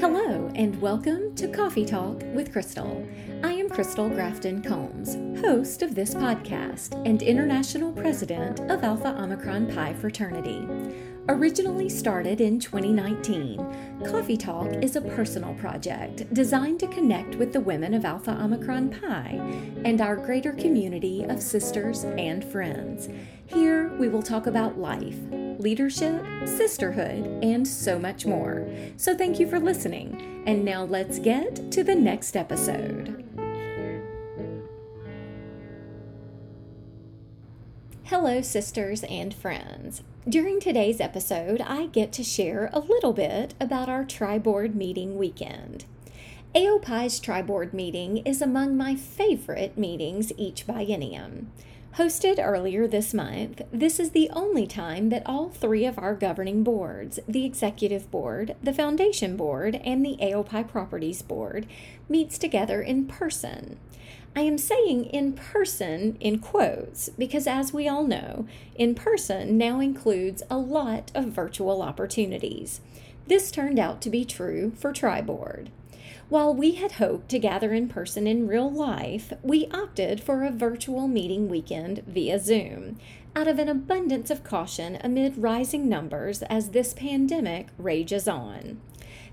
[0.00, 3.06] Hello, and welcome to Coffee Talk with Crystal.
[3.44, 9.70] I am Crystal Grafton Combs, host of this podcast and international president of Alpha Omicron
[9.74, 10.66] Pi Fraternity.
[11.28, 17.60] Originally started in 2019, Coffee Talk is a personal project designed to connect with the
[17.60, 19.38] women of Alpha Omicron Pi
[19.84, 23.10] and our greater community of sisters and friends.
[23.44, 25.18] Here we will talk about life,
[25.60, 28.66] leadership, sisterhood, and so much more.
[28.96, 30.42] So thank you for listening.
[30.46, 33.24] And now let's get to the next episode.
[38.04, 40.02] Hello, sisters and friends.
[40.28, 45.84] During today's episode, I get to share a little bit about our Tri-Board meeting weekend.
[46.54, 51.46] AOPI's Tri-Board meeting is among my favorite meetings each biennium.
[51.96, 56.62] Hosted earlier this month, this is the only time that all three of our governing
[56.62, 61.66] boards the Executive Board, the Foundation Board, and the AOPI Properties Board
[62.08, 63.76] meets together in person.
[64.36, 69.80] I am saying in person in quotes because, as we all know, in person now
[69.80, 72.80] includes a lot of virtual opportunities.
[73.26, 75.70] This turned out to be true for Tri-Board.
[76.28, 80.50] While we had hoped to gather in person in real life, we opted for a
[80.50, 82.98] virtual meeting weekend via Zoom
[83.34, 88.80] out of an abundance of caution amid rising numbers as this pandemic rages on.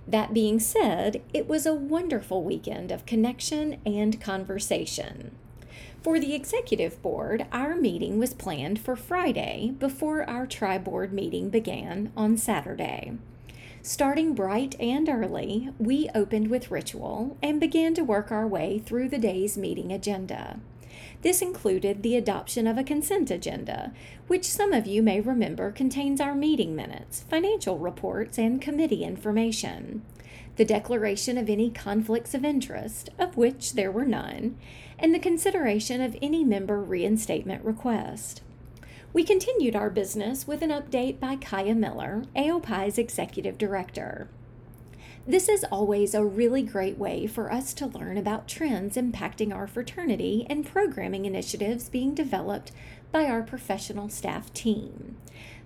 [0.08, 5.36] That being said, it was a wonderful weekend of connection and conversation.
[6.02, 11.50] For the executive board, our meeting was planned for Friday before our tri board meeting
[11.50, 13.14] began on Saturday.
[13.82, 19.08] Starting bright and early, we opened with ritual and began to work our way through
[19.08, 20.60] the day's meeting agenda.
[21.22, 23.94] This included the adoption of a consent agenda,
[24.28, 30.04] which some of you may remember contains our meeting minutes, financial reports, and committee information,
[30.58, 34.58] the declaration of any conflicts of interest, of which there were none,
[35.00, 38.42] and the consideration of any member reinstatement request.
[39.18, 44.28] We continued our business with an update by Kaya Miller, AOPI's Executive Director.
[45.26, 49.66] This is always a really great way for us to learn about trends impacting our
[49.66, 52.72] fraternity and programming initiatives being developed
[53.12, 55.18] by our professional staff team.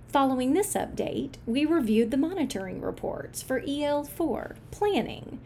[0.08, 5.42] Following this update, we reviewed the monitoring reports for EL4, Planning,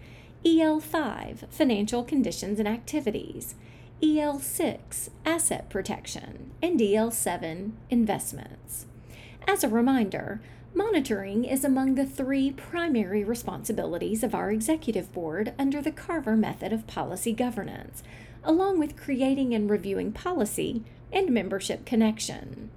[0.45, 3.55] EL5, Financial Conditions and Activities,
[4.03, 8.87] EL6 Asset Protection, and EL7 Investments.
[9.47, 10.41] As a reminder,
[10.73, 16.73] monitoring is among the three primary responsibilities of our executive board under the Carver method
[16.73, 18.03] of policy governance,
[18.43, 20.83] along with creating and reviewing policy
[21.13, 22.69] and membership connection.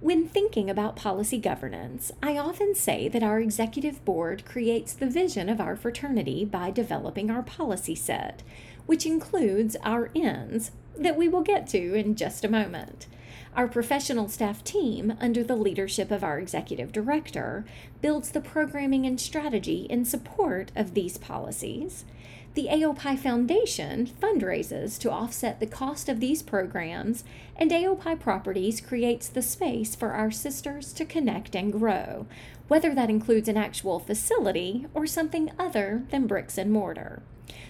[0.00, 5.48] When thinking about policy governance, I often say that our executive board creates the vision
[5.48, 8.44] of our fraternity by developing our policy set,
[8.88, 13.06] which includes our ends that we will get to in just a moment.
[13.54, 17.66] Our professional staff team, under the leadership of our executive director,
[18.00, 22.06] builds the programming and strategy in support of these policies.
[22.54, 27.24] The AOPI Foundation fundraises to offset the cost of these programs,
[27.56, 32.26] and AOPI Properties creates the space for our sisters to connect and grow,
[32.68, 37.22] whether that includes an actual facility or something other than bricks and mortar.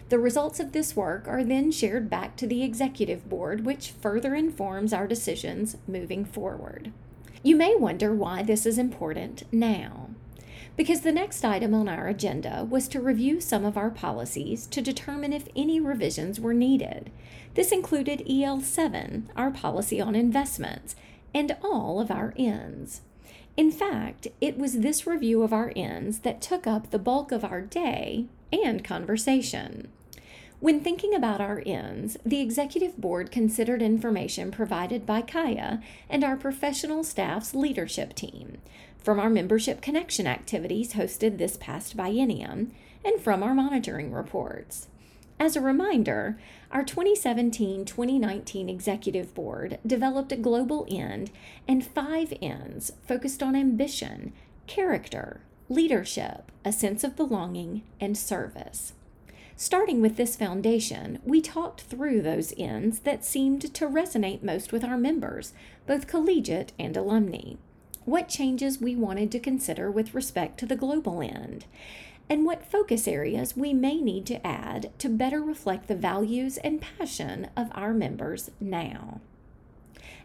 [0.09, 4.35] The results of this work are then shared back to the Executive Board, which further
[4.35, 6.93] informs our decisions moving forward.
[7.43, 10.11] You may wonder why this is important now.
[10.77, 14.81] Because the next item on our agenda was to review some of our policies to
[14.81, 17.11] determine if any revisions were needed.
[17.55, 20.95] This included EL7, our policy on investments,
[21.35, 23.03] and all of our ends.
[23.59, 27.45] In fact, it was this review of our ends that took up the bulk of
[27.45, 29.89] our day and conversation.
[30.61, 36.37] When thinking about our ends, the Executive Board considered information provided by Kaya and our
[36.37, 38.59] professional staff's leadership team,
[38.97, 42.71] from our membership connection activities hosted this past biennium,
[43.05, 44.87] and from our monitoring reports.
[45.41, 46.37] As a reminder,
[46.73, 51.31] our 2017 2019 Executive Board developed a global end
[51.69, 54.33] and five ends focused on ambition,
[54.67, 58.95] character, leadership, a sense of belonging, and service.
[59.57, 64.85] Starting with this foundation, we talked through those ends that seemed to resonate most with
[64.85, 65.53] our members,
[65.87, 67.55] both collegiate and alumni.
[68.05, 71.67] What changes we wanted to consider with respect to the global end,
[72.31, 76.81] and what focus areas we may need to add to better reflect the values and
[76.81, 79.21] passion of our members now.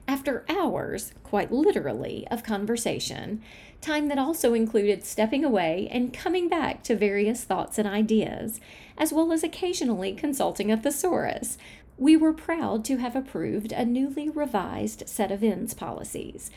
[0.08, 3.42] After hours, quite literally, of conversation,
[3.80, 8.60] time that also included stepping away and coming back to various thoughts and ideas,
[8.98, 11.58] as well as occasionally consulting a thesaurus,
[11.98, 16.52] we were proud to have approved a newly revised set of ends policies.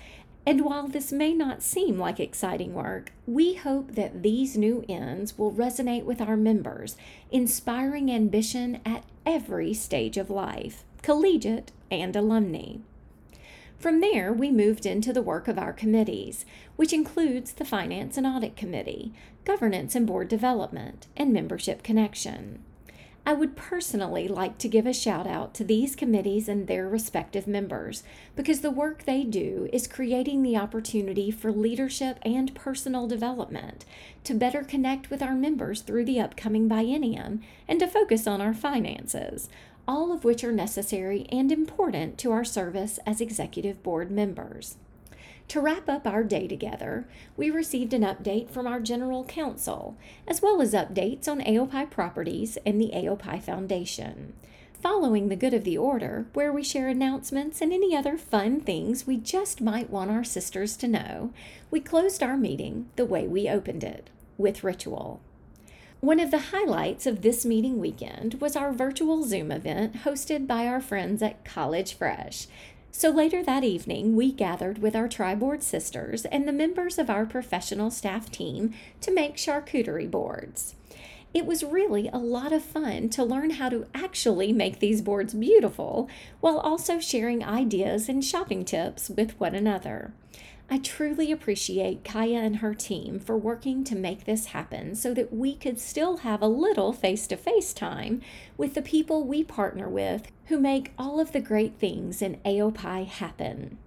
[0.48, 5.36] And while this may not seem like exciting work, we hope that these new ends
[5.36, 6.96] will resonate with our members,
[7.32, 12.76] inspiring ambition at every stage of life, collegiate and alumni.
[13.76, 16.46] From there, we moved into the work of our committees,
[16.76, 19.12] which includes the Finance and Audit Committee,
[19.44, 22.62] Governance and Board Development, and Membership Connection.
[23.28, 27.48] I would personally like to give a shout out to these committees and their respective
[27.48, 28.04] members
[28.36, 33.84] because the work they do is creating the opportunity for leadership and personal development
[34.22, 38.54] to better connect with our members through the upcoming biennium and to focus on our
[38.54, 39.48] finances,
[39.88, 44.76] all of which are necessary and important to our service as executive board members.
[45.48, 47.06] To wrap up our day together,
[47.36, 49.96] we received an update from our General Counsel,
[50.26, 54.32] as well as updates on AOPI properties and the AOPI Foundation.
[54.82, 59.06] Following the good of the order, where we share announcements and any other fun things
[59.06, 61.32] we just might want our sisters to know,
[61.70, 65.20] we closed our meeting the way we opened it with ritual.
[66.00, 70.66] One of the highlights of this meeting weekend was our virtual Zoom event hosted by
[70.66, 72.48] our friends at College Fresh.
[72.98, 77.26] So later that evening, we gathered with our tri-board sisters and the members of our
[77.26, 78.72] professional staff team
[79.02, 80.76] to make charcuterie boards.
[81.34, 85.34] It was really a lot of fun to learn how to actually make these boards
[85.34, 86.08] beautiful
[86.40, 90.12] while also sharing ideas and shopping tips with one another.
[90.68, 95.32] I truly appreciate Kaya and her team for working to make this happen so that
[95.32, 98.20] we could still have a little face to face time
[98.56, 103.06] with the people we partner with who make all of the great things in AOPI
[103.06, 103.78] happen.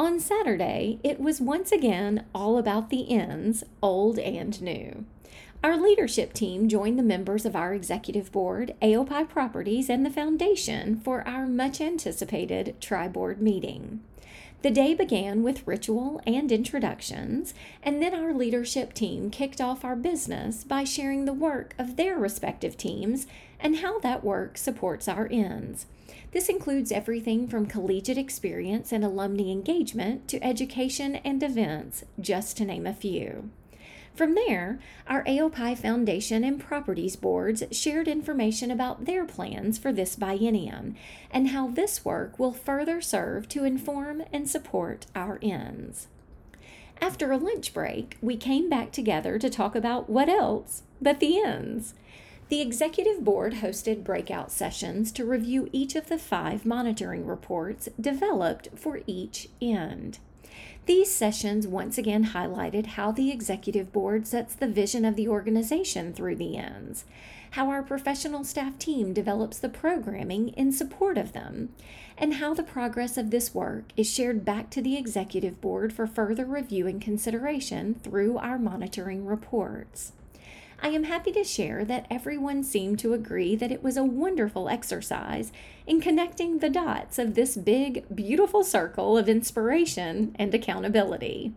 [0.00, 5.04] On Saturday, it was once again all about the ends, old and new.
[5.64, 11.00] Our leadership team joined the members of our executive board, AOPI Properties, and the foundation
[11.00, 14.00] for our much anticipated tri board meeting.
[14.62, 17.52] The day began with ritual and introductions,
[17.82, 22.16] and then our leadership team kicked off our business by sharing the work of their
[22.16, 23.26] respective teams
[23.60, 25.86] and how that work supports our ends.
[26.32, 32.64] This includes everything from collegiate experience and alumni engagement to education and events, just to
[32.64, 33.50] name a few.
[34.14, 40.16] From there, our AOPI Foundation and Properties Boards shared information about their plans for this
[40.16, 40.96] biennium
[41.30, 46.08] and how this work will further serve to inform and support our ends.
[47.00, 51.40] After a lunch break, we came back together to talk about what else but the
[51.40, 51.94] ends.
[52.48, 58.70] The Executive Board hosted breakout sessions to review each of the five monitoring reports developed
[58.74, 60.18] for each end.
[60.86, 66.14] These sessions once again highlighted how the executive board sets the vision of the organization
[66.14, 67.04] through the ends,
[67.50, 71.68] how our professional staff team develops the programming in support of them,
[72.16, 76.06] and how the progress of this work is shared back to the executive board for
[76.06, 80.12] further review and consideration through our monitoring reports.
[80.80, 84.68] I am happy to share that everyone seemed to agree that it was a wonderful
[84.68, 85.50] exercise
[85.86, 91.52] in connecting the dots of this big, beautiful circle of inspiration and accountability.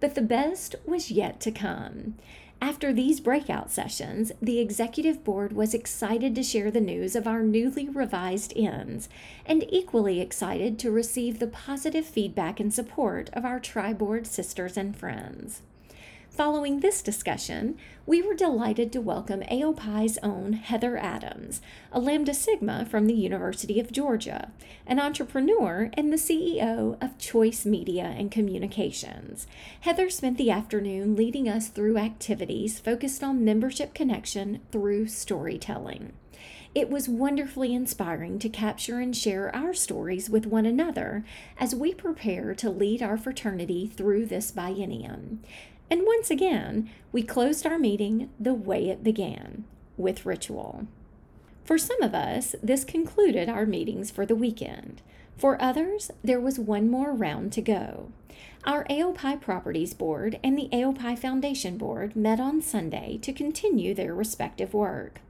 [0.00, 2.14] But the best was yet to come.
[2.60, 7.42] After these breakout sessions, the executive board was excited to share the news of our
[7.42, 9.08] newly revised ends
[9.46, 14.76] and equally excited to receive the positive feedback and support of our tri board sisters
[14.76, 15.62] and friends.
[16.38, 17.76] Following this discussion,
[18.06, 23.80] we were delighted to welcome AOPI's own Heather Adams, a Lambda Sigma from the University
[23.80, 24.52] of Georgia,
[24.86, 29.48] an entrepreneur and the CEO of Choice Media and Communications.
[29.80, 36.12] Heather spent the afternoon leading us through activities focused on membership connection through storytelling.
[36.72, 41.24] It was wonderfully inspiring to capture and share our stories with one another
[41.58, 45.38] as we prepare to lead our fraternity through this biennium.
[45.90, 49.64] And once again, we closed our meeting the way it began
[49.96, 50.86] with ritual.
[51.64, 55.02] For some of us, this concluded our meetings for the weekend.
[55.36, 58.10] For others, there was one more round to go.
[58.64, 64.14] Our AOPI Properties Board and the AOPI Foundation Board met on Sunday to continue their
[64.14, 65.20] respective work.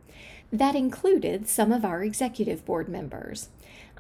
[0.53, 3.49] That included some of our executive board members.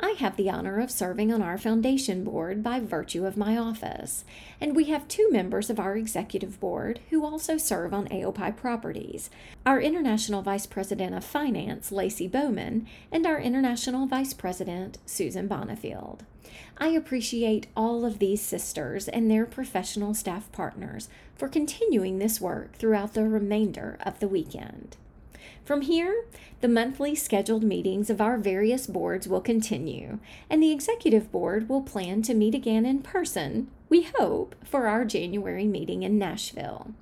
[0.01, 4.25] I have the honor of serving on our foundation board by virtue of my office,
[4.61, 9.29] and we have two members of our executive board who also serve on AOPI properties
[9.67, 16.21] our International Vice President of Finance, Lacey Bowman, and our International Vice President, Susan Bonifield.
[16.79, 22.75] I appreciate all of these sisters and their professional staff partners for continuing this work
[22.75, 24.97] throughout the remainder of the weekend.
[25.65, 26.25] From here,
[26.61, 30.19] the monthly scheduled meetings of our various boards will continue,
[30.51, 35.05] and the executive board will plan to meet again in person, we hope, for our
[35.05, 36.93] January meeting in Nashville.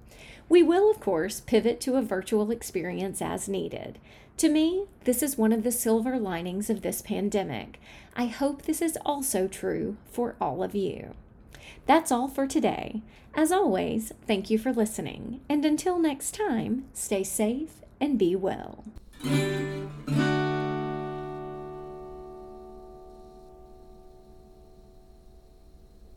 [0.48, 3.98] We will, of course, pivot to a virtual experience as needed.
[4.38, 7.80] To me, this is one of the silver linings of this pandemic.
[8.14, 11.14] I hope this is also true for all of you.
[11.86, 13.02] That's all for today.
[13.34, 18.84] As always, thank you for listening, and until next time, stay safe and be well.